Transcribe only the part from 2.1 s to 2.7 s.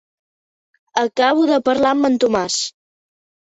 el Tomàs.